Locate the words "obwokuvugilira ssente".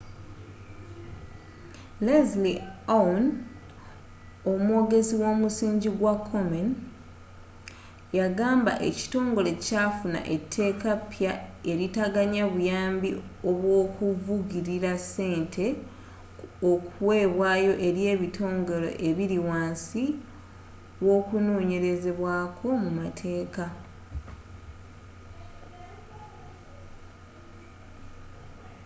13.49-15.65